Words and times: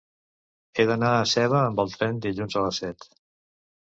He 0.79 0.85
d'anar 0.91 1.11
a 1.17 1.27
Seva 1.31 1.59
amb 1.65 1.81
tren 1.97 2.17
dilluns 2.23 2.57
a 2.63 2.65
les 2.65 2.81
set. 2.85 3.07